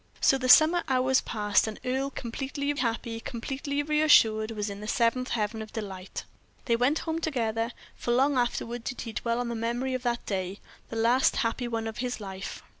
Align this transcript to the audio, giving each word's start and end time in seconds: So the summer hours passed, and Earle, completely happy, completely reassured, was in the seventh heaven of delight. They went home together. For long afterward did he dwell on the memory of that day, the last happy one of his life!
So 0.19 0.39
the 0.39 0.49
summer 0.49 0.81
hours 0.87 1.21
passed, 1.21 1.67
and 1.67 1.79
Earle, 1.85 2.09
completely 2.09 2.73
happy, 2.75 3.19
completely 3.19 3.83
reassured, 3.83 4.49
was 4.49 4.67
in 4.67 4.79
the 4.81 4.87
seventh 4.87 5.29
heaven 5.29 5.61
of 5.61 5.71
delight. 5.73 6.23
They 6.65 6.75
went 6.75 6.97
home 7.05 7.21
together. 7.21 7.71
For 7.97 8.09
long 8.09 8.35
afterward 8.35 8.83
did 8.83 9.01
he 9.01 9.13
dwell 9.13 9.39
on 9.39 9.49
the 9.49 9.53
memory 9.53 9.93
of 9.93 10.01
that 10.01 10.25
day, 10.25 10.59
the 10.89 10.95
last 10.95 11.35
happy 11.35 11.67
one 11.67 11.85
of 11.85 11.97
his 11.99 12.19
life! 12.19 12.63